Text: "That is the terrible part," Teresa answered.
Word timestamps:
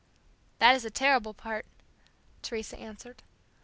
"That 0.57 0.73
is 0.73 0.81
the 0.81 0.89
terrible 0.89 1.35
part," 1.35 1.63
Teresa 2.41 2.75
answered. 2.79 3.21